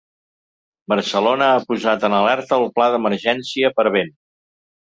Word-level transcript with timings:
Barcelona 0.93 1.51
ha 1.51 1.59
posat 1.73 2.07
en 2.09 2.17
alerta 2.21 2.59
el 2.63 2.67
pla 2.79 2.91
d’emergència 2.97 3.73
per 3.79 3.87
vent. 3.99 4.15